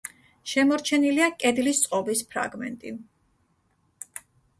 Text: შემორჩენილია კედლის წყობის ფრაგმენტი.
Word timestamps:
შემორჩენილია 0.51 1.27
კედლის 1.43 1.81
წყობის 1.83 2.23
ფრაგმენტი. 2.31 2.95